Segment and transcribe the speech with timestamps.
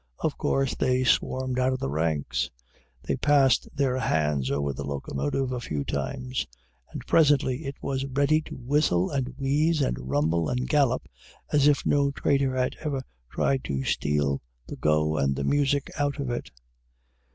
[0.17, 2.49] Of course they swarmed out of the ranks.
[3.03, 6.47] They passed their hands over the locomotive a few times,
[6.91, 11.07] and presently it was ready to whistle and wheeze and rumble and gallop,
[11.51, 16.19] as if no traitor had ever tried to steal the go and the music out
[16.19, 16.49] of it.